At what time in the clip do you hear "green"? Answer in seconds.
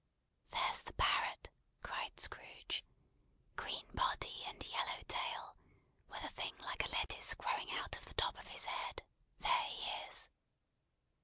3.55-3.85